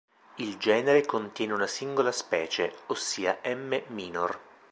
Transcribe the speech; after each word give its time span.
Il 0.37 0.57
genere 0.57 1.05
contiene 1.05 1.53
una 1.53 1.67
singola 1.67 2.11
specie, 2.11 2.73
ossia 2.87 3.39
"M. 3.45 3.83
minor". 3.93 4.39